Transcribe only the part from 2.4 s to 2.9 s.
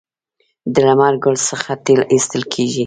کیږي.